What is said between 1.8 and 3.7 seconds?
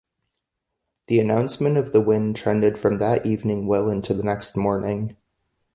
the win trended from that evening